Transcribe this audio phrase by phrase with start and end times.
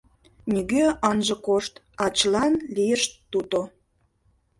[0.53, 3.61] Нигӧ ынже кошт, а чылан лийышт туто